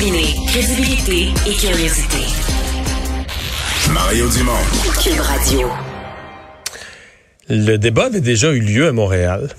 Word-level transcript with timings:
Combiner 0.00 0.34
crédibilité 0.46 1.28
et 1.46 1.52
curiosité. 1.52 2.16
Mario 3.92 4.30
Dumont. 4.30 4.52
Cube 5.02 5.20
Radio. 5.20 5.68
Le 7.50 7.76
débat 7.76 8.06
avait 8.06 8.22
déjà 8.22 8.50
eu 8.50 8.60
lieu 8.60 8.88
à 8.88 8.92
Montréal. 8.92 9.50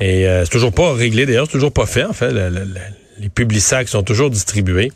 Et 0.00 0.26
euh, 0.26 0.44
c'est 0.44 0.50
toujours 0.50 0.72
pas 0.72 0.92
réglé, 0.92 1.24
d'ailleurs, 1.24 1.46
c'est 1.46 1.52
toujours 1.52 1.72
pas 1.72 1.86
fait, 1.86 2.02
en 2.02 2.12
fait. 2.12 2.32
Le, 2.32 2.48
le, 2.48 2.64
le, 2.64 2.80
les 3.20 3.28
publics 3.28 3.60
sont 3.86 4.02
toujours 4.02 4.30
distribués. 4.30 4.92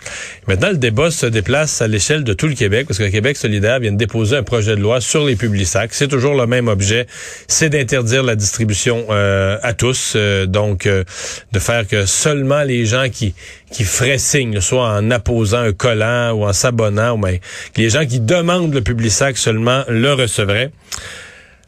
Maintenant, 0.47 0.71
le 0.71 0.79
débat 0.79 1.11
se 1.11 1.27
déplace 1.27 1.83
à 1.83 1.89
l'échelle 1.89 2.25
de 2.25 2.33
tout 2.33 2.47
le 2.47 2.55
Québec, 2.55 2.87
parce 2.87 2.99
que 2.99 3.05
Québec 3.05 3.37
solidaire 3.37 3.81
vient 3.81 3.93
de 3.93 3.97
déposer 3.97 4.37
un 4.37 4.43
projet 4.43 4.77
de 4.77 4.81
loi 4.81 5.01
sur 5.01 5.25
les 5.25 5.37
publics 5.37 5.69
C'est 5.91 6.09
toujours 6.09 6.35
le 6.35 6.47
même 6.47 6.69
objet, 6.69 7.07
c'est 7.49 7.69
d'interdire 7.69 8.23
la 8.23 8.37
distribution 8.37 9.07
euh, 9.11 9.59
à 9.63 9.75
tous, 9.75 10.15
euh, 10.17 10.47
donc 10.47 10.87
euh, 10.87 11.05
de 11.53 11.59
faire 11.59 11.87
que 11.87 12.07
seulement 12.07 12.63
les 12.63 12.87
gens 12.87 13.09
qui 13.11 13.35
qui 13.71 13.85
feraient 13.85 14.19
signe, 14.19 14.61
soit 14.61 14.89
en 14.89 15.11
apposant 15.11 15.59
un 15.59 15.73
collant 15.73 16.33
ou 16.33 16.45
en 16.45 16.53
s'abonnant, 16.53 17.15
ou 17.15 17.17
mais 17.17 17.41
les 17.77 17.91
gens 17.91 18.07
qui 18.07 18.21
demandent 18.21 18.73
le 18.73 18.83
public 18.83 19.11
seulement 19.35 19.83
le 19.89 20.13
recevraient. 20.13 20.71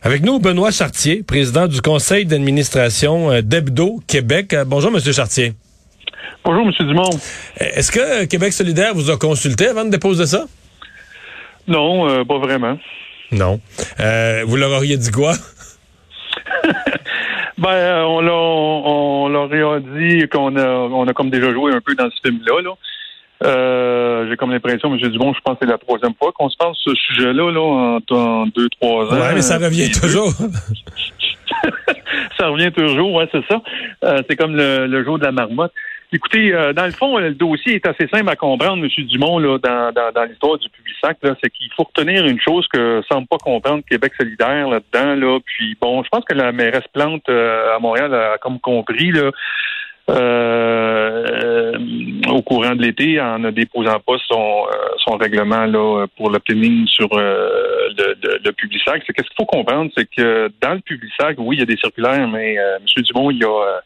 Avec 0.03 0.23
nous, 0.23 0.39
Benoît 0.39 0.71
Chartier, 0.71 1.25
président 1.25 1.67
du 1.67 1.81
conseil 1.81 2.25
d'administration 2.25 3.43
d'Hebdo 3.43 4.01
Québec. 4.07 4.55
Bonjour, 4.67 4.93
Monsieur 4.93 5.13
Chartier. 5.13 5.55
Bonjour, 6.47 6.65
M. 6.65 6.73
Dumont. 6.87 7.11
Est-ce 7.59 7.91
que 7.91 8.25
Québec 8.27 8.53
solidaire 8.53 8.95
vous 8.95 9.11
a 9.11 9.17
consulté 9.17 9.67
avant 9.67 9.85
de 9.85 9.91
déposer 9.91 10.27
ça? 10.27 10.45
Non, 11.67 12.09
euh, 12.09 12.25
pas 12.25 12.39
vraiment. 12.39 12.79
Non. 13.33 13.61
Euh, 13.99 14.45
vous 14.47 14.55
leur 14.55 14.71
auriez 14.71 14.97
dit 14.97 15.11
quoi? 15.11 15.33
ben, 17.59 17.69
euh, 17.69 18.03
on, 18.05 18.21
l'a, 18.21 18.33
on, 18.33 19.29
leur 19.29 19.73
a 19.73 19.81
dit 19.81 20.29
qu'on 20.29 20.55
a, 20.55 20.69
on 20.69 21.09
a 21.09 21.13
comme 21.15 21.31
déjà 21.31 21.53
joué 21.53 21.73
un 21.73 21.81
peu 21.81 21.97
dans 21.97 22.09
ce 22.09 22.17
film-là. 22.25 22.63
Là. 22.63 22.71
Euh, 23.43 24.29
j'ai 24.31 24.37
comme 24.37 24.53
l'impression, 24.53 24.95
M. 24.95 25.01
Dumont, 25.11 25.35
je 25.35 25.41
pense 25.41 25.55
que 25.55 25.67
c'est 25.67 25.73
la 25.73 25.79
troisième 25.79 26.15
fois 26.15 26.31
qu'on 26.31 26.49
se 26.49 26.57
parle 26.57 26.75
de 26.75 26.93
ce 26.93 26.95
sujet-là 26.95 27.51
là, 27.51 27.61
en, 27.61 27.99
en 28.15 28.47
deux, 28.47 28.69
trois 28.81 29.07
ans. 29.07 29.21
Oui, 29.21 29.35
mais 29.35 29.43
ça 29.43 29.59
revient 29.59 29.91
toujours. 29.91 30.31
ça 32.39 32.47
revient 32.47 32.71
toujours, 32.71 33.15
ouais, 33.15 33.29
c'est 33.33 33.45
ça. 33.49 33.61
Euh, 34.05 34.23
c'est 34.29 34.37
comme 34.37 34.55
le, 34.55 34.87
le 34.87 35.05
jour 35.05 35.19
de 35.19 35.25
la 35.25 35.33
marmotte. 35.33 35.73
Écoutez, 36.13 36.55
euh, 36.55 36.73
dans 36.73 36.87
le 36.87 36.93
fond, 36.93 37.19
le 37.19 37.35
dossier 37.35 37.75
est 37.75 37.87
assez 37.87 38.07
simple 38.07 38.31
à 38.31 38.37
comprendre, 38.37 38.85
M. 38.85 39.07
Dumont, 39.07 39.39
là, 39.41 39.59
dans, 39.59 39.93
dans, 39.93 40.13
dans 40.13 40.25
l'histoire 40.25 40.57
du 40.57 40.69
Publisac. 40.69 41.19
C'est 41.43 41.51
qu'il 41.51 41.69
faut 41.77 41.83
retenir 41.83 42.25
une 42.27 42.41
chose 42.41 42.67
que 42.73 43.03
semble 43.11 43.27
pas 43.27 43.39
comprendre 43.39 43.83
Québec 43.89 44.13
solidaire 44.17 44.69
là-dedans. 44.69 45.15
Là. 45.17 45.39
Puis 45.45 45.77
bon, 45.81 46.05
je 46.05 46.09
pense 46.09 46.25
que 46.25 46.35
la 46.35 46.53
mairesse 46.53 46.87
Plante 46.93 47.29
euh, 47.29 47.75
à 47.75 47.81
Montréal 47.81 48.15
a 48.15 48.39
comme 48.39 48.61
compris 48.61 49.11
là, 49.11 49.33
euh, 50.09 51.73
au 52.29 52.41
courant 52.43 52.77
de 52.77 52.83
l'été 52.83 53.21
en 53.21 53.41
ne 53.41 53.51
déposant 53.51 53.99
pas 53.99 54.17
son, 54.29 54.67
son 54.99 55.17
règlement 55.17 55.67
là, 55.67 56.07
pour 56.17 56.31
le 56.31 56.39
planning 56.39 56.87
sur 56.87 57.09
le, 57.17 57.93
le, 57.99 58.39
le 58.45 58.53
Publisac. 58.53 59.03
C'est 59.05 59.13
qu'est-ce 59.13 59.29
qu'il 59.29 59.37
faut 59.37 59.45
comprendre, 59.47 59.91
c'est 59.97 60.09
que 60.09 60.53
dans 60.63 60.75
le 60.75 60.81
Publisac, 60.81 61.35
oui, 61.39 61.57
il 61.57 61.59
y 61.59 61.63
a 61.63 61.67
des 61.67 61.77
circulaires, 61.77 62.29
mais 62.29 62.55
M. 62.55 63.03
Dumont, 63.03 63.33
il 63.33 63.39
y 63.39 63.45
a 63.45 63.81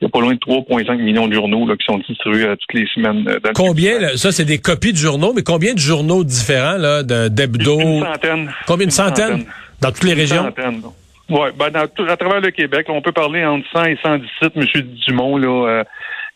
il 0.00 0.04
y 0.04 0.06
a 0.06 0.10
pas 0.10 0.20
loin 0.20 0.34
de 0.34 0.38
3,5 0.38 1.02
millions 1.02 1.26
de 1.26 1.34
journaux 1.34 1.66
là, 1.66 1.74
qui 1.76 1.84
sont 1.84 1.98
distribués 1.98 2.44
euh, 2.44 2.56
toutes 2.56 2.74
les 2.74 2.86
semaines. 2.94 3.24
Euh, 3.28 3.38
combien, 3.54 4.16
ça 4.16 4.30
c'est 4.30 4.44
des 4.44 4.58
copies 4.58 4.92
de 4.92 4.98
journaux, 4.98 5.32
mais 5.34 5.42
combien 5.42 5.72
de 5.72 5.78
journaux 5.78 6.22
différents 6.22 6.76
là, 6.76 7.02
d'hebdo? 7.02 7.80
Une 7.80 8.04
centaine. 8.04 8.52
Combien 8.66 8.86
de 8.86 8.92
centaines? 8.92 9.46
Dans 9.80 9.92
toutes 9.92 10.04
les 10.04 10.12
une 10.12 10.18
régions? 10.18 10.44
Centaine. 10.44 10.82
Oui, 11.28 11.48
ben 11.58 11.70
dans 11.70 11.80
à 12.08 12.16
travers 12.16 12.40
le 12.40 12.50
Québec, 12.50 12.86
là, 12.88 12.94
on 12.94 13.02
peut 13.02 13.12
parler 13.12 13.44
entre 13.44 13.66
100 13.72 13.84
et 13.84 13.98
117, 14.02 14.52
M. 14.56 14.82
Dumont, 15.06 15.36
là, 15.36 15.68
euh, 15.68 15.84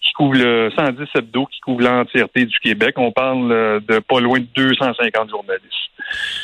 qui 0.00 0.12
couvre 0.12 0.34
le 0.34 0.70
110 0.76 1.08
hebdo, 1.14 1.46
qui 1.46 1.60
couvre 1.60 1.82
l'entièreté 1.82 2.44
du 2.44 2.58
Québec. 2.60 2.94
On 2.98 3.12
parle 3.12 3.80
de 3.86 3.98
pas 3.98 4.20
loin 4.20 4.38
de 4.38 4.46
250 4.54 5.30
journalistes. 5.30 5.90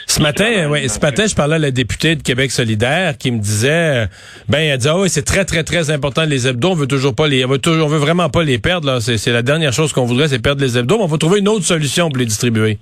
Ce 0.07 0.21
matin, 0.23 0.71
ouais, 0.71 0.89
ce 0.89 1.01
matin, 1.01 1.27
je 1.27 1.35
parlais 1.35 1.57
à 1.57 1.59
la 1.59 1.71
députée 1.71 2.17
de 2.17 2.23
Québec 2.23 2.51
solidaire 2.51 3.19
qui 3.19 3.31
me 3.31 3.39
disait, 3.39 4.07
ben, 4.49 4.59
elle 4.59 4.79
dit, 4.79 4.89
ah 4.89 4.99
oui, 4.99 5.09
c'est 5.09 5.25
très, 5.25 5.45
très, 5.45 5.65
très 5.65 5.91
important 5.91 6.25
les 6.25 6.47
hebdos. 6.47 6.71
On 6.71 6.75
veut 6.75 6.87
toujours 6.87 7.15
pas 7.15 7.27
les, 7.27 7.45
on 7.45 7.49
veut, 7.49 7.59
toujours, 7.59 7.87
on 7.87 7.91
veut 7.91 7.99
vraiment 7.99 8.29
pas 8.29 8.43
les 8.43 8.59
perdre. 8.59 8.87
Là, 8.87 9.01
c'est, 9.01 9.33
la 9.33 9.43
dernière 9.43 9.73
chose 9.73 9.93
qu'on 9.93 10.05
voudrait, 10.05 10.29
c'est 10.29 10.43
perdre 10.43 10.63
les 10.63 10.79
hebdos. 10.79 10.99
Mais 10.99 11.05
on 11.05 11.09
va 11.09 11.19
trouver 11.19 11.41
une 11.41 11.49
autre 11.49 11.65
solution 11.65 12.09
pour 12.09 12.19
les 12.19 12.27
distribuer. 12.27 12.79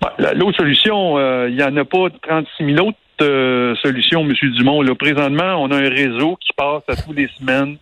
Ben, 0.00 0.32
l'autre 0.34 0.56
solution, 0.56 1.18
il 1.18 1.22
euh, 1.22 1.50
n'y 1.50 1.62
en 1.62 1.76
a 1.76 1.84
pas 1.84 2.08
36 2.22 2.74
000 2.74 2.88
autres 2.88 2.98
euh, 3.22 3.74
solutions, 3.76 4.22
M. 4.22 4.34
Dumont. 4.56 4.82
Là, 4.82 4.94
présentement, 4.94 5.62
on 5.62 5.70
a 5.70 5.76
un 5.76 5.88
réseau 5.88 6.36
qui 6.40 6.52
passe 6.56 6.82
à 6.88 6.96
tous 6.96 7.12
les 7.12 7.28
semaines, 7.38 7.76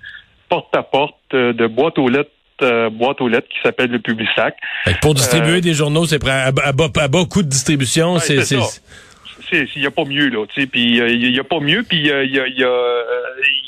porte 0.48 0.74
à 0.74 0.82
porte, 0.82 1.14
euh, 1.34 1.52
de 1.52 1.66
boîte 1.66 1.98
aux 1.98 2.08
lettres 2.08 2.30
euh, 2.62 2.90
boîte 2.90 3.20
aux 3.20 3.28
lettres 3.28 3.48
qui 3.48 3.58
s'appelle 3.62 3.90
le 3.90 4.00
Publisac. 4.00 4.56
Pour 5.00 5.14
distribuer 5.14 5.58
euh, 5.58 5.60
des 5.60 5.74
journaux, 5.74 6.06
c'est 6.06 6.26
à, 6.28 6.46
à, 6.46 6.72
bas, 6.72 6.88
bas 6.88 7.24
coût 7.30 7.42
de 7.42 7.48
distribution, 7.48 8.14
ouais, 8.14 8.20
c'est 8.20 8.36
il 9.52 9.80
n'y 9.80 9.86
a 9.86 9.90
pas 9.90 10.04
mieux 10.04 10.28
là, 10.28 10.44
tu 10.46 10.60
sais, 10.60 10.66
puis 10.66 10.98
il 10.98 11.30
n'y 11.30 11.38
a 11.38 11.44
pas 11.44 11.60
mieux, 11.60 11.82
puis 11.82 11.98
il 11.98 12.06
y 12.06 12.12
a, 12.12 12.22
y, 12.22 12.38
a, 12.38 12.46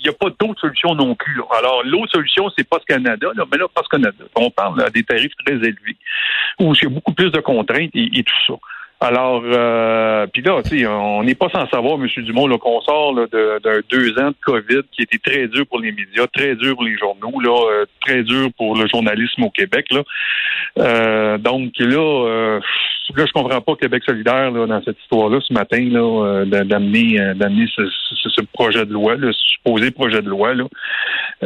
y 0.04 0.08
a 0.08 0.12
pas 0.12 0.26
d'autre 0.38 0.60
solution 0.60 0.94
non 0.94 1.14
plus. 1.14 1.36
Là. 1.36 1.44
Alors 1.56 1.82
l'autre 1.84 2.12
solution, 2.12 2.50
c'est 2.56 2.68
Post 2.68 2.84
Canada, 2.84 3.28
là, 3.34 3.44
mais 3.50 3.56
là 3.56 3.66
Post 3.72 3.88
Canada, 3.88 4.24
on 4.34 4.50
parle 4.50 4.78
là, 4.78 4.90
des 4.90 5.04
tarifs 5.04 5.32
très 5.46 5.54
élevés, 5.54 5.96
où 6.58 6.74
il 6.74 6.82
y 6.82 6.86
a 6.86 6.90
beaucoup 6.90 7.14
plus 7.14 7.30
de 7.30 7.40
contraintes 7.40 7.92
et, 7.94 8.10
et 8.18 8.22
tout 8.22 8.34
ça. 8.46 8.54
Alors, 9.02 9.42
euh, 9.46 10.26
puis 10.26 10.42
là, 10.42 10.60
tu 10.62 10.80
sais, 10.80 10.86
on 10.86 11.22
n'est 11.22 11.34
pas 11.34 11.48
sans 11.48 11.66
savoir, 11.70 11.94
M. 11.94 12.06
Dumont, 12.22 12.46
qu'on 12.58 12.82
sort 12.82 13.14
d'un 13.14 13.80
deux 13.88 14.18
ans 14.18 14.28
de 14.28 14.36
COVID 14.44 14.82
qui 14.92 15.02
était 15.02 15.18
très 15.18 15.48
dur 15.48 15.66
pour 15.66 15.80
les 15.80 15.90
médias, 15.90 16.26
très 16.26 16.54
dur 16.54 16.74
pour 16.74 16.84
les 16.84 16.98
journaux, 16.98 17.40
là, 17.40 17.72
euh, 17.72 17.86
très 18.02 18.22
dur 18.22 18.48
pour 18.58 18.76
le 18.76 18.86
journalisme 18.88 19.44
au 19.44 19.50
Québec. 19.50 19.86
Là. 19.90 20.02
Euh, 20.80 21.38
donc 21.38 21.72
là, 21.78 21.96
euh, 21.96 22.60
là, 23.16 23.24
je 23.26 23.32
comprends 23.32 23.62
pas 23.62 23.74
Québec 23.76 24.02
solidaire 24.04 24.50
là, 24.50 24.66
dans 24.66 24.82
cette 24.82 25.00
histoire-là 25.00 25.38
ce 25.48 25.54
matin, 25.54 25.82
là, 25.90 26.44
d'amener 26.44 27.16
d'amener 27.36 27.66
ce, 27.74 27.82
ce, 28.14 28.42
projet 28.52 28.84
de 28.84 28.92
loi, 28.92 29.14
le 29.14 29.32
supposé 29.32 29.90
projet 29.92 30.20
de 30.20 30.28
loi, 30.28 30.52
là, 30.52 30.64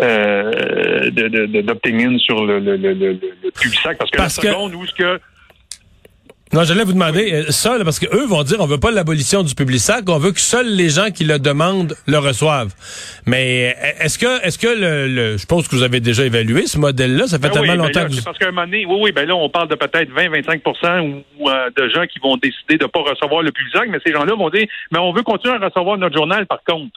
euh, 0.03 1.11
d'obtenir 1.11 2.19
sur 2.19 2.45
le, 2.45 2.59
le, 2.59 2.77
le, 2.77 2.95
le, 2.95 3.13
le 3.13 3.51
Publisac. 3.53 3.97
Parce 3.97 4.11
que 4.11 4.17
parce 4.17 4.43
la 4.45 4.53
seconde 4.53 4.75
où 4.75 4.85
ce 4.87 4.95
que 4.95 5.21
non, 6.55 6.63
j'allais 6.63 6.85
vous 6.85 6.93
demander 6.93 7.51
ça, 7.51 7.77
parce 7.83 7.99
que 7.99 8.07
eux 8.15 8.27
vont 8.27 8.45
dire 8.45 8.59
on 8.61 8.67
veut 8.67 8.79
pas 8.79 8.93
l'abolition 8.93 9.43
du 9.43 9.57
public 9.57 9.81
sac, 9.81 10.09
on 10.09 10.19
veut 10.19 10.31
que 10.31 10.39
seuls 10.39 10.69
les 10.69 10.89
gens 10.89 11.11
qui 11.11 11.25
le 11.25 11.41
demandent 11.41 11.97
le 12.07 12.19
reçoivent. 12.19 12.73
Mais 13.27 13.75
euh, 13.77 14.05
est-ce 14.05 14.21
que 14.21 14.47
est-ce 14.47 14.57
que 14.57 14.69
le, 14.69 15.37
je 15.37 15.47
pense 15.47 15.67
que 15.67 15.75
vous 15.75 15.83
avez 15.83 15.99
déjà 15.99 16.25
évalué 16.25 16.69
ce 16.69 16.79
modèle-là, 16.79 17.27
ça 17.27 17.39
fait 17.39 17.49
ben 17.49 17.55
tellement 17.55 17.73
oui, 17.73 17.79
longtemps 17.79 17.91
ben 17.95 18.03
là, 18.03 18.09
que 18.09 18.15
vous... 18.15 18.23
parce 18.23 18.39
qu'à 18.39 18.47
un 18.47 18.53
moment 18.53 18.67
donné, 18.67 18.87
oui, 18.87 18.97
oui, 19.01 19.11
ben 19.11 19.27
là, 19.27 19.35
on 19.35 19.49
parle 19.49 19.67
de 19.67 19.75
peut-être 19.75 20.13
20-25 20.13 21.25
ou, 21.41 21.51
euh, 21.51 21.71
de 21.77 21.89
gens 21.89 22.07
qui 22.07 22.21
vont 22.21 22.37
décider 22.37 22.79
de 22.79 22.87
pas 22.87 23.01
recevoir 23.01 23.43
le 23.43 23.51
public 23.51 23.73
sac, 23.75 23.89
mais 23.91 23.99
ces 24.07 24.13
gens-là 24.13 24.37
vont 24.37 24.51
dire 24.51 24.69
mais 24.93 25.01
on 25.01 25.13
veut 25.13 25.25
continuer 25.25 25.57
à 25.57 25.59
recevoir 25.59 25.99
notre 25.99 26.17
journal 26.17 26.47
par 26.47 26.63
contre. 26.63 26.97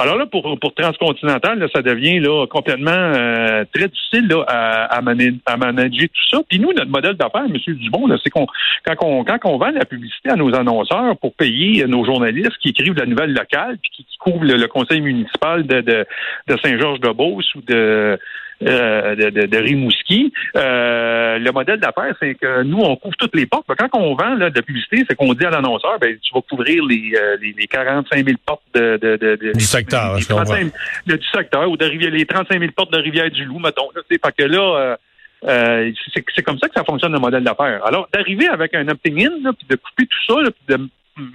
Alors 0.00 0.16
là, 0.16 0.26
pour, 0.26 0.58
pour 0.60 0.74
Transcontinental, 0.74 1.58
là, 1.58 1.66
ça 1.74 1.82
devient 1.82 2.20
là, 2.20 2.46
complètement 2.46 2.90
euh, 2.92 3.64
très 3.74 3.88
difficile 3.88 4.28
là, 4.28 4.44
à, 4.46 4.96
à, 4.96 5.56
manager 5.56 6.08
tout 6.08 6.28
ça. 6.30 6.38
Puis 6.48 6.60
nous, 6.60 6.72
notre 6.72 6.90
modèle 6.90 7.14
d'affaires, 7.14 7.46
M. 7.46 7.56
Dubon, 7.74 8.06
c'est 8.22 8.30
qu'on 8.30 8.46
quand 8.86 8.94
on, 9.02 9.24
quand 9.24 9.38
on 9.44 9.58
vend 9.58 9.70
la 9.70 9.84
publicité 9.84 10.30
à 10.30 10.36
nos 10.36 10.54
annonceurs 10.54 11.16
pour 11.18 11.34
payer 11.34 11.84
nos 11.86 12.04
journalistes 12.04 12.56
qui 12.60 12.68
écrivent 12.68 12.96
la 12.96 13.06
nouvelle 13.06 13.32
locale 13.32 13.78
puis 13.82 13.90
qui, 13.92 14.04
qui 14.04 14.18
couvrent 14.18 14.44
le, 14.44 14.68
conseil 14.68 15.00
municipal 15.00 15.66
de, 15.66 15.80
de, 15.80 16.06
de 16.46 16.56
Saint-Georges-de-Beauce 16.62 17.54
ou 17.56 17.62
de 17.62 18.18
euh, 18.62 19.14
de, 19.14 19.30
de, 19.30 19.46
de, 19.46 19.56
Rimouski. 19.58 20.32
Euh, 20.56 21.38
le 21.38 21.52
modèle 21.52 21.78
d'affaires, 21.78 22.14
c'est 22.20 22.34
que 22.34 22.62
nous, 22.62 22.78
on 22.78 22.96
couvre 22.96 23.16
toutes 23.16 23.36
les 23.36 23.46
portes. 23.46 23.66
Quand 23.78 23.88
on 23.94 24.14
vend 24.14 24.34
là, 24.34 24.50
de 24.50 24.56
la 24.56 24.62
publicité, 24.62 25.04
c'est 25.08 25.14
qu'on 25.14 25.32
dit 25.34 25.44
à 25.44 25.50
l'annonceur, 25.50 25.98
ben, 26.00 26.16
tu 26.20 26.34
vas 26.34 26.40
couvrir 26.40 26.84
les, 26.84 27.12
euh, 27.16 27.36
les, 27.40 27.54
les 27.56 27.66
45 27.66 28.24
000 28.24 28.36
portes 28.44 28.62
de, 28.74 28.98
de, 29.00 29.16
de, 29.16 29.52
du 29.52 29.60
secteur, 29.60 30.16
les, 30.16 30.24
35, 30.24 30.72
le, 31.06 31.18
du 31.18 31.26
secteur 31.28 31.70
ou 31.70 31.76
de 31.76 31.84
rivière, 31.84 32.10
les 32.10 32.26
35 32.26 32.58
000 32.58 32.72
portes 32.72 32.92
de 32.92 32.98
Rivière-du-Loup, 32.98 33.58
mettons. 33.60 33.90
Là, 33.94 34.02
fait 34.08 34.18
que 34.36 34.44
là, 34.44 34.96
euh, 35.44 35.92
c'est 36.34 36.42
comme 36.42 36.58
ça 36.58 36.68
que 36.68 36.74
ça 36.74 36.84
fonctionne 36.84 37.12
le 37.12 37.20
modèle 37.20 37.44
d'affaires. 37.44 37.84
Alors, 37.86 38.08
d'arriver 38.12 38.48
avec 38.48 38.74
un 38.74 38.88
opting-in, 38.88 39.52
puis 39.52 39.66
de 39.68 39.76
couper 39.76 40.06
tout 40.06 40.34
ça, 40.34 40.40
là, 40.40 40.50
puis 40.50 40.76
de 40.76 40.88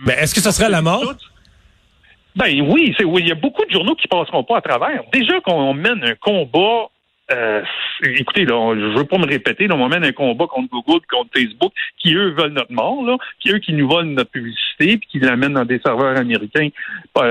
mais 0.06 0.14
est-ce 0.14 0.34
que 0.34 0.42
ça 0.42 0.52
serait 0.52 0.70
la 0.70 0.82
mort? 0.82 1.14
Ben 2.36 2.62
oui, 2.62 2.96
c'est 2.98 3.04
oui. 3.04 3.22
Il 3.24 3.28
y 3.28 3.32
a 3.32 3.36
beaucoup 3.36 3.66
de 3.66 3.72
journaux 3.72 3.96
qui 3.96 4.08
passeront 4.08 4.44
pas 4.44 4.58
à 4.58 4.62
travers. 4.62 5.04
Déjà 5.12 5.40
qu'on 5.42 5.74
mène 5.74 6.04
un 6.04 6.16
combat. 6.16 6.90
Euh, 7.32 7.62
écoutez, 8.04 8.44
là, 8.44 8.76
je 8.76 8.98
veux 8.98 9.06
pas 9.06 9.18
me 9.18 9.26
répéter, 9.26 9.68
là, 9.68 9.76
on 9.76 9.88
mène 9.88 10.04
un 10.04 10.12
combat 10.12 10.46
contre 10.46 10.70
Google, 10.70 11.00
contre 11.10 11.30
Facebook, 11.34 11.72
qui 11.98 12.14
eux 12.14 12.32
veulent 12.38 12.52
notre 12.52 12.74
mort, 12.74 13.02
là, 13.04 13.16
qui 13.40 13.50
eux 13.52 13.60
qui 13.60 13.72
nous 13.74 13.88
volent 13.88 14.12
notre 14.12 14.30
publicité, 14.30 14.98
puis 14.98 15.08
qui 15.10 15.20
l'amènent 15.20 15.54
dans 15.54 15.64
des 15.64 15.80
serveurs 15.80 16.18
américains 16.18 16.68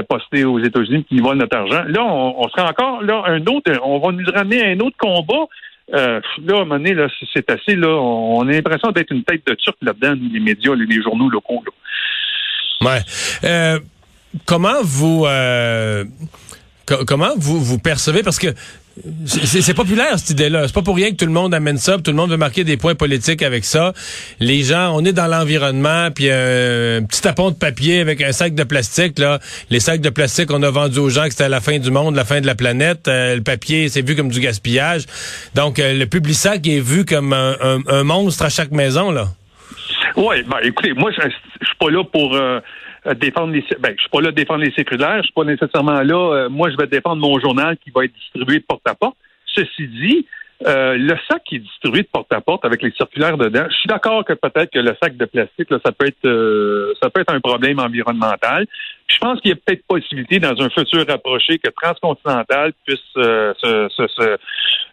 postés 0.08 0.44
aux 0.44 0.58
États-Unis, 0.58 1.04
qui 1.04 1.16
nous 1.16 1.24
volent 1.24 1.40
notre 1.40 1.56
argent. 1.56 1.84
Là, 1.86 2.02
on, 2.04 2.48
sera 2.48 2.70
encore 2.70 3.02
là 3.02 3.22
un 3.26 3.44
autre, 3.46 3.70
on 3.84 3.98
va 3.98 4.12
nous 4.12 4.24
ramener 4.32 4.64
à 4.64 4.68
un 4.68 4.80
autre 4.80 4.96
combat. 4.98 5.46
Euh, 5.92 6.20
là, 6.42 6.54
à 6.54 6.56
un 6.56 6.64
moment 6.64 6.76
donné, 6.78 6.94
là, 6.94 7.08
c'est- 7.34 7.50
assez, 7.50 7.76
là, 7.76 7.88
on 7.88 8.48
a 8.48 8.52
l'impression 8.52 8.92
d'être 8.92 9.12
une 9.12 9.24
tête 9.24 9.46
de 9.46 9.54
turc 9.54 9.76
là-dedans, 9.82 10.14
les 10.32 10.40
médias, 10.40 10.74
les, 10.74 11.02
journaux 11.02 11.28
locaux. 11.28 11.62
Là. 11.66 12.88
Ouais. 12.88 13.00
Euh, 13.44 13.78
comment 14.46 14.80
vous 14.82 15.26
co- 16.86 17.04
comment 17.06 17.32
vous 17.36 17.60
vous 17.60 17.78
percevez? 17.78 18.22
Parce 18.22 18.38
que 18.38 18.48
c'est 19.24 19.74
populaire 19.74 20.18
cette 20.18 20.30
idée-là. 20.30 20.66
C'est 20.66 20.74
pas 20.74 20.82
pour 20.82 20.96
rien 20.96 21.10
que 21.10 21.16
tout 21.16 21.24
le 21.24 21.32
monde 21.32 21.54
amène 21.54 21.78
ça, 21.78 21.96
tout 21.98 22.10
le 22.10 22.16
monde 22.16 22.30
veut 22.30 22.36
marquer 22.36 22.64
des 22.64 22.76
points 22.76 22.94
politiques 22.94 23.42
avec 23.42 23.64
ça. 23.64 23.92
Les 24.40 24.62
gens, 24.62 24.94
on 24.94 25.04
est 25.04 25.12
dans 25.12 25.26
l'environnement, 25.26 26.10
puis 26.10 26.26
euh, 26.28 27.00
un 27.00 27.04
petit 27.04 27.22
tapon 27.22 27.50
de 27.50 27.56
papier 27.56 28.00
avec 28.00 28.20
un 28.20 28.32
sac 28.32 28.54
de 28.54 28.64
plastique 28.64 29.18
là. 29.18 29.38
Les 29.70 29.80
sacs 29.80 30.00
de 30.00 30.10
plastique 30.10 30.46
qu'on 30.46 30.62
a 30.62 30.70
vendus 30.70 30.98
aux 30.98 31.08
gens 31.08 31.24
que 31.24 31.30
c'était 31.30 31.48
la 31.48 31.60
fin 31.60 31.78
du 31.78 31.90
monde, 31.90 32.14
la 32.14 32.24
fin 32.24 32.40
de 32.40 32.46
la 32.46 32.54
planète. 32.54 33.08
Euh, 33.08 33.36
le 33.36 33.42
papier, 33.42 33.88
c'est 33.88 34.06
vu 34.06 34.14
comme 34.14 34.28
du 34.28 34.40
gaspillage. 34.40 35.04
Donc 35.54 35.78
euh, 35.78 35.94
le 35.94 36.06
public 36.06 36.36
sac 36.36 36.66
est 36.66 36.80
vu 36.80 37.04
comme 37.04 37.32
un, 37.32 38.02
monstre 38.04 38.44
à 38.44 38.48
chaque 38.48 38.72
maison 38.72 39.10
là. 39.10 39.28
Oui, 40.16 40.42
ben 40.42 40.58
écoutez, 40.62 40.92
moi, 40.92 41.10
je, 41.12 41.22
je 41.22 41.66
suis 41.66 41.76
pas 41.78 41.90
là 41.90 42.04
pour 42.04 42.36
défendre 43.20 43.52
les 43.52 43.64
ben, 43.80 43.94
je 43.96 44.00
suis 44.02 44.10
pas 44.10 44.20
là 44.20 44.30
défendre 44.30 44.62
les 44.64 44.72
séculaires, 44.72 45.18
je 45.18 45.24
suis 45.24 45.32
pas 45.32 45.44
nécessairement 45.44 46.00
là. 46.02 46.14
euh, 46.34 46.48
moi, 46.48 46.70
je 46.70 46.76
vais 46.76 46.86
défendre 46.86 47.16
mon 47.20 47.38
journal 47.40 47.76
qui 47.78 47.90
va 47.90 48.04
être 48.04 48.14
distribué 48.14 48.58
de 48.60 48.64
porte 48.64 48.86
à 48.88 48.94
porte. 48.94 49.16
Ceci 49.54 49.86
dit, 49.88 50.26
euh, 50.66 50.94
le 50.96 51.16
sac 51.28 51.42
qui 51.44 51.56
est 51.56 51.58
distribué 51.58 52.02
de 52.02 52.08
porte 52.12 52.32
à 52.32 52.40
porte 52.40 52.64
avec 52.64 52.80
les 52.82 52.92
circulaires 52.92 53.36
dedans, 53.36 53.64
je 53.68 53.74
suis 53.74 53.88
d'accord 53.88 54.24
que 54.24 54.32
peut-être 54.34 54.70
que 54.72 54.78
le 54.78 54.94
sac 55.02 55.16
de 55.16 55.24
plastique, 55.24 55.68
là, 55.70 55.78
ça 55.84 55.90
peut 55.90 56.06
être 56.06 56.24
euh, 56.26 56.92
ça 57.02 57.10
peut 57.10 57.20
être 57.20 57.34
un 57.34 57.40
problème 57.40 57.80
environnemental. 57.80 58.66
Je 59.08 59.18
pense 59.18 59.40
qu'il 59.40 59.50
y 59.50 59.52
a 59.52 59.56
peut-être 59.56 59.84
possibilité 59.86 60.38
dans 60.38 60.58
un 60.62 60.70
futur 60.70 61.04
rapproché 61.06 61.58
que 61.58 61.68
Transcontinental 61.70 62.72
puisse 62.86 63.00
euh, 63.16 63.52
se, 63.58 63.88
se, 63.96 64.06
se, 64.06 64.36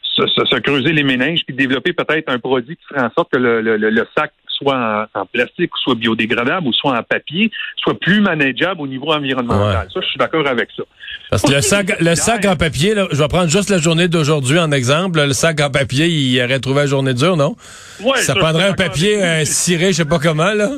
se, 0.02 0.28
se- 0.28 0.46
se 0.46 0.56
creuser 0.60 0.92
les 0.94 1.04
méninges 1.04 1.42
puis 1.46 1.56
développer 1.56 1.94
peut-être 1.94 2.28
un 2.30 2.40
produit 2.40 2.76
qui 2.76 2.84
ferait 2.90 3.04
en 3.06 3.12
sorte 3.12 3.32
que 3.32 3.38
le, 3.38 3.62
le- 3.62 3.78
le 3.78 4.08
sac 4.18 4.32
soit 4.62 5.08
en, 5.16 5.22
en 5.22 5.26
plastique, 5.26 5.72
soit 5.84 5.96
biodégradable, 5.96 6.68
ou 6.68 6.74
soit 6.74 6.98
en 6.98 7.04
papier, 7.04 7.52
soit 7.78 7.98
plus 8.00 8.22
manageable 8.22 8.82
au 8.82 8.88
niveau 8.88 9.12
environnemental. 9.12 9.88
Ça, 9.94 10.02
je 10.02 10.08
suis 10.08 10.18
d'accord 10.18 10.48
avec 10.48 10.70
ça. 10.76 10.84
Parce 11.30 11.44
que 11.44 11.52
le 11.54 11.62
sac, 11.62 12.00
le 12.00 12.16
sac 12.16 12.46
en 12.46 12.56
papier, 12.56 12.96
là, 12.96 13.08
je 13.12 13.18
vais 13.22 13.28
prendre 13.28 13.50
juste 13.50 13.70
la 13.70 13.78
journée 13.78 14.08
d'aujourd'hui 14.08 14.58
en 14.58 14.72
exemple. 14.72 15.20
Le 15.24 15.34
sac 15.34 15.62
en 15.62 15.70
papier, 15.70 16.08
il 16.08 16.42
aurait 16.44 16.60
trouvé 16.60 16.82
la 16.82 16.86
journée 16.88 17.14
dure, 17.14 17.38
non? 17.38 17.56
Ouais, 18.02 18.18
ça 18.18 18.34
ça, 18.34 18.36
prendrait 18.36 18.68
un 18.70 18.74
papier 18.74 19.24
euh, 19.24 19.46
ciré, 19.46 19.88
je 19.88 19.98
sais 19.98 20.06
pas 20.06 20.18
comment, 20.18 20.54
là. 20.54 20.70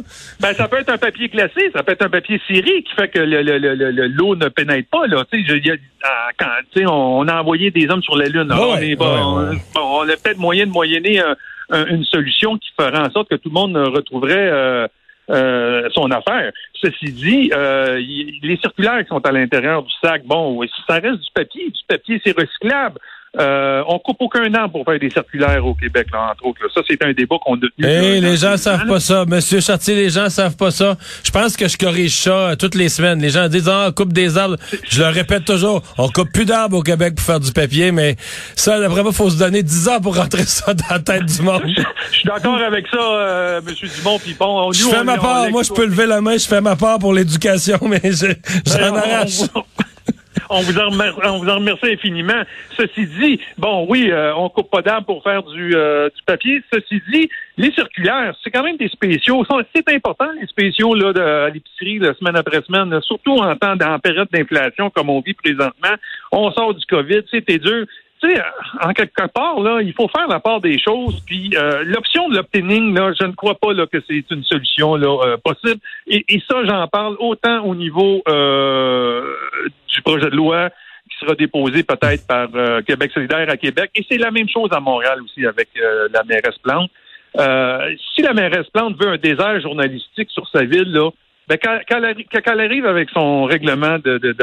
Ben, 0.41 0.53
ça 0.53 0.67
peut 0.67 0.79
être 0.79 0.89
un 0.89 0.97
papier 0.97 1.29
glacé, 1.29 1.71
ça 1.73 1.83
peut 1.83 1.93
être 1.93 2.05
un 2.05 2.09
papier 2.09 2.41
ciré 2.47 2.83
qui 2.83 2.93
fait 2.97 3.07
que 3.07 3.19
le- 3.19 3.43
le- 3.43 3.59
le- 3.59 3.75
le- 3.91 4.07
l'eau 4.07 4.35
ne 4.35 4.49
pénètre 4.49 4.89
pas. 4.89 5.07
Là. 5.07 5.23
Tu 5.31 5.39
sais, 5.41 5.45
je- 5.47 5.67
y 5.67 5.71
a- 5.71 5.75
ah, 6.03 6.29
quand, 6.37 6.81
on, 6.91 7.19
on 7.21 7.27
a 7.29 7.39
envoyé 7.39 7.71
des 7.71 7.87
hommes 7.89 8.03
sur 8.03 8.17
la 8.17 8.27
Lune. 8.27 8.51
Ouais, 8.51 8.59
on, 8.59 8.77
est, 8.77 8.95
bon, 8.95 9.39
ouais. 9.51 9.57
on 9.75 10.01
a 10.03 10.17
peut-être 10.17 10.37
moyen 10.37 10.65
de 10.65 10.71
moyenner 10.71 11.19
un- 11.21 11.85
une 11.85 12.03
solution 12.03 12.57
qui 12.57 12.67
ferait 12.77 12.97
en 12.99 13.09
sorte 13.11 13.29
que 13.29 13.35
tout 13.35 13.47
le 13.47 13.53
monde 13.53 13.77
retrouverait 13.77 14.35
euh, 14.51 14.87
euh, 15.29 15.89
son 15.93 16.09
affaire. 16.11 16.51
Ceci 16.73 17.11
dit, 17.13 17.51
euh, 17.53 17.97
les 17.97 18.57
circulaires 18.57 19.01
qui 19.01 19.09
sont 19.09 19.25
à 19.25 19.31
l'intérieur 19.31 19.83
du 19.83 19.93
sac, 20.03 20.23
bon, 20.25 20.61
ça 20.87 20.95
reste 20.95 21.19
du 21.19 21.31
papier. 21.33 21.69
Du 21.69 21.81
papier, 21.87 22.21
c'est 22.25 22.37
recyclable. 22.37 22.99
Euh, 23.39 23.81
on 23.87 23.97
coupe 23.97 24.17
aucun 24.19 24.53
arbre 24.55 24.73
pour 24.73 24.83
faire 24.83 24.99
des 24.99 25.09
circulaires 25.09 25.65
au 25.65 25.73
Québec, 25.73 26.07
là, 26.11 26.31
entre 26.33 26.45
autres. 26.45 26.61
là. 26.63 26.67
Ça, 26.75 26.81
c'est 26.85 27.01
un 27.01 27.13
débat 27.13 27.37
qu'on 27.41 27.55
a 27.55 27.59
tenu. 27.59 27.69
Eh, 27.87 28.19
les 28.19 28.35
gens 28.35 28.57
savent 28.57 28.85
pas 28.87 28.99
ça. 28.99 29.23
Monsieur 29.25 29.61
Chartier, 29.61 29.95
les 29.95 30.09
gens 30.09 30.29
savent 30.29 30.57
pas 30.57 30.69
ça. 30.69 30.97
Je 31.23 31.31
pense 31.31 31.55
que 31.55 31.69
je 31.69 31.77
corrige 31.77 32.13
ça 32.13 32.31
euh, 32.49 32.55
toutes 32.57 32.75
les 32.75 32.89
semaines. 32.89 33.21
Les 33.21 33.29
gens 33.29 33.47
disent, 33.47 33.69
ah, 33.69 33.85
on 33.87 33.91
coupe 33.93 34.11
des 34.11 34.37
arbres. 34.37 34.57
Je 34.89 34.99
leur 35.01 35.13
répète 35.13 35.45
toujours, 35.45 35.81
on 35.97 36.09
coupe 36.09 36.33
plus 36.33 36.43
d'arbres 36.43 36.75
au 36.77 36.81
Québec 36.83 37.15
pour 37.15 37.25
faire 37.25 37.39
du 37.39 37.53
papier, 37.53 37.93
mais 37.93 38.17
ça, 38.57 38.81
d'après 38.81 39.01
moi, 39.01 39.13
faut 39.13 39.29
se 39.29 39.39
donner 39.39 39.63
10 39.63 39.87
ans 39.87 40.01
pour 40.01 40.17
rentrer 40.17 40.43
ça 40.43 40.73
dans 40.73 40.83
la 40.89 40.99
tête 40.99 41.23
du 41.25 41.41
monde. 41.41 41.63
Je 41.65 42.17
suis 42.17 42.25
d'accord 42.27 42.57
avec 42.61 42.85
ça, 42.87 42.97
euh, 42.99 43.61
M. 43.65 43.73
Dumont. 43.97 44.19
Puis 44.19 44.35
bon, 44.37 44.67
on- 44.67 44.71
Je 44.73 44.83
nous, 44.83 44.89
fais 44.89 44.99
on- 44.99 45.03
ma 45.05 45.13
on 45.15 45.21
part. 45.21 45.49
Moi, 45.51 45.63
je 45.63 45.71
peux 45.71 45.85
lever 45.85 46.05
la 46.05 46.19
main, 46.19 46.37
je 46.37 46.45
fais 46.45 46.59
ma 46.59 46.75
part 46.75 46.99
pour 46.99 47.13
l'éducation, 47.13 47.79
mais 47.87 48.01
je- 48.03 48.35
j'en 48.67 48.91
on- 48.91 48.95
arrache. 48.97 49.39
On, 50.53 50.59
vous 50.59 50.77
en 50.77 50.91
on 51.23 51.39
remercie 51.39 51.93
infiniment. 51.93 52.43
Ceci 52.75 53.07
dit, 53.07 53.39
bon, 53.57 53.85
oui, 53.87 54.11
euh, 54.11 54.35
on 54.35 54.49
coupe 54.49 54.69
pas 54.69 54.81
d'arbres 54.81 55.05
pour 55.05 55.23
faire 55.23 55.43
du, 55.43 55.73
euh, 55.73 56.09
du 56.09 56.21
papier. 56.23 56.61
Ceci 56.73 57.01
dit, 57.09 57.29
les 57.57 57.71
circulaires, 57.71 58.35
c'est 58.43 58.51
quand 58.51 58.63
même 58.63 58.75
des 58.75 58.89
spéciaux. 58.89 59.45
C'est 59.73 59.89
important, 59.89 60.29
les 60.39 60.47
spéciaux 60.47 60.93
là, 60.93 61.13
de, 61.13 61.21
à 61.21 61.49
l'épicerie, 61.49 61.99
semaine 62.19 62.35
après 62.35 62.61
semaine, 62.63 62.99
surtout 63.01 63.37
en 63.37 63.55
temps 63.55 63.77
en 63.81 63.99
période 63.99 64.27
d'inflation 64.29 64.89
comme 64.89 65.09
on 65.09 65.21
vit 65.21 65.33
présentement. 65.33 65.95
On 66.33 66.51
sort 66.51 66.73
du 66.73 66.85
COVID, 66.85 67.21
c'était 67.31 67.57
dur. 67.57 67.85
Tu 68.21 68.29
sais, 68.29 68.41
en 68.81 68.93
quelque 68.93 69.27
part, 69.33 69.59
là, 69.61 69.81
il 69.81 69.93
faut 69.93 70.07
faire 70.07 70.27
la 70.27 70.39
part 70.39 70.61
des 70.61 70.77
choses. 70.79 71.21
Puis 71.25 71.51
euh, 71.55 71.83
l'option 71.85 72.29
de 72.29 72.35
l'obtaining, 72.35 72.95
là, 72.95 73.11
je 73.19 73.25
ne 73.25 73.31
crois 73.31 73.55
pas 73.55 73.73
que 73.73 73.97
c'est 74.07 74.23
une 74.29 74.43
solution 74.43 74.95
euh, 74.95 75.37
possible. 75.37 75.79
Et, 76.07 76.41
ça, 76.49 76.63
j'en 76.65 76.87
parle 76.87 77.15
autant 77.19 77.63
au 77.63 77.73
niveau 77.73 78.21
euh, 78.27 79.33
du 79.87 80.01
projet 80.01 80.29
de 80.29 80.35
loi 80.35 80.69
qui 81.09 81.25
sera 81.25 81.35
déposé 81.35 81.83
peut-être 81.83 82.25
par 82.27 82.47
euh, 82.55 82.81
Québec 82.81 83.11
solidaire 83.13 83.49
à 83.49 83.57
Québec. 83.57 83.91
Et 83.95 84.05
c'est 84.09 84.17
la 84.17 84.31
même 84.31 84.49
chose 84.49 84.69
à 84.71 84.79
Montréal 84.79 85.21
aussi 85.23 85.45
avec 85.45 85.69
euh, 85.77 86.07
la 86.13 86.23
mairesse 86.23 86.57
Plante. 86.63 86.91
Euh, 87.39 87.95
si 88.13 88.21
la 88.21 88.33
mairesse 88.33 88.67
Plante 88.73 89.01
veut 89.01 89.09
un 89.09 89.17
désert 89.17 89.59
journalistique 89.61 90.29
sur 90.31 90.47
sa 90.49 90.63
ville, 90.63 90.91
là, 90.91 91.09
ben, 91.47 91.57
quand, 91.57 91.79
elle, 91.89 92.59
arrive 92.61 92.85
avec 92.85 93.09
son 93.09 93.43
règlement 93.43 93.97
de, 93.99 94.17
de, 94.17 94.35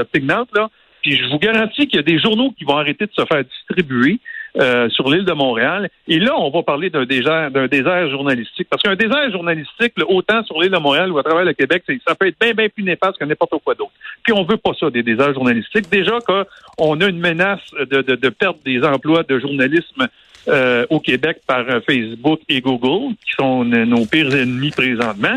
là, 0.55 0.69
puis 1.03 1.17
je 1.17 1.25
vous 1.27 1.39
garantis 1.39 1.87
qu'il 1.87 1.97
y 1.97 2.01
a 2.01 2.03
des 2.03 2.19
journaux 2.19 2.53
qui 2.53 2.65
vont 2.65 2.77
arrêter 2.77 3.07
de 3.07 3.13
se 3.13 3.25
faire 3.25 3.45
distribuer 3.45 4.21
euh, 4.59 4.89
sur 4.91 5.09
l'île 5.09 5.25
de 5.25 5.33
Montréal. 5.33 5.89
Et 6.07 6.19
là, 6.19 6.35
on 6.39 6.51
va 6.51 6.63
parler 6.63 6.91
d'un 6.91 7.05
désert, 7.05 7.51
d'un 7.51 7.67
désert 7.67 8.11
journalistique. 8.11 8.69
Parce 8.69 8.83
qu'un 8.83 8.97
désert 8.97 9.31
journalistique, 9.31 9.95
autant 10.07 10.43
sur 10.45 10.61
l'île 10.61 10.73
de 10.73 10.79
Montréal 10.79 11.11
ou 11.13 11.19
à 11.19 11.23
travers 11.23 11.45
le 11.45 11.53
Québec, 11.53 11.85
ça 12.07 12.15
peut 12.15 12.27
être 12.27 12.39
bien, 12.41 12.53
bien 12.53 12.69
plus 12.69 12.85
néfaste 12.85 13.19
que 13.19 13.25
n'importe 13.25 13.55
quoi 13.65 13.75
d'autre. 13.75 13.93
Puis 14.23 14.33
on 14.33 14.45
veut 14.45 14.57
pas 14.57 14.73
ça, 14.79 14.91
des 14.91 15.03
déserts 15.03 15.35
journalistiques. 15.35 15.89
Déjà 15.91 16.19
qu'on 16.21 17.01
a 17.01 17.07
une 17.07 17.21
menace 17.21 17.61
de, 17.79 18.03
de, 18.03 18.15
de 18.15 18.29
perte 18.29 18.59
des 18.65 18.83
emplois 18.83 19.23
de 19.23 19.39
journalisme 19.39 20.09
euh, 20.49 20.87
au 20.89 20.99
Québec 21.01 21.41
par 21.47 21.69
euh, 21.69 21.81
Facebook 21.81 22.41
et 22.49 22.61
Google, 22.61 23.15
qui 23.25 23.33
sont 23.39 23.65
nos 23.65 24.07
pires 24.07 24.35
ennemis 24.35 24.71
présentement. 24.71 25.37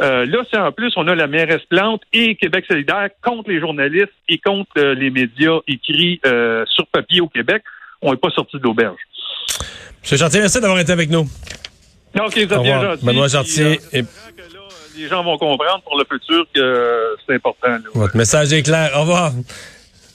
Euh, 0.00 0.24
là, 0.24 0.38
c'est 0.50 0.58
en 0.58 0.70
plus, 0.70 0.92
on 0.96 1.08
a 1.08 1.14
la 1.14 1.26
mairesse 1.26 1.64
Plante 1.68 2.02
et 2.12 2.36
Québec 2.36 2.64
solidaire 2.68 3.08
contre 3.22 3.50
les 3.50 3.60
journalistes 3.60 4.12
et 4.28 4.38
contre 4.38 4.70
euh, 4.78 4.94
les 4.94 5.10
médias 5.10 5.58
écrits 5.66 6.20
sur 6.66 6.86
papier 6.86 7.20
au 7.20 7.28
Québec. 7.28 7.62
On 8.02 8.10
n'est 8.10 8.16
pas 8.16 8.30
sorti 8.30 8.58
de 8.58 8.62
l'auberge. 8.62 8.98
Monsieur 10.02 10.16
Chartier, 10.16 10.40
merci 10.40 10.60
d'avoir 10.60 10.78
été 10.80 10.92
avec 10.92 11.08
nous. 11.10 11.28
Donc, 12.14 12.32
vous 12.34 12.38
êtes 12.40 12.48
bien 12.62 12.82
gentil. 12.82 13.04
Benoît 13.06 13.28
Chartier 13.28 13.64
euh, 13.94 13.98
et- 13.98 14.02
que 14.02 14.42
là, 14.54 14.60
les 14.96 15.08
gens 15.08 15.22
vont 15.22 15.38
comprendre 15.38 15.82
pour 15.84 15.96
le 15.96 16.04
futur 16.10 16.44
que 16.54 16.60
euh, 16.60 17.16
c'est 17.26 17.34
important. 17.36 17.68
là. 17.68 17.78
Votre 17.94 18.16
message 18.16 18.52
est 18.52 18.62
clair. 18.62 18.90
Au 18.96 19.00
revoir. 19.02 19.32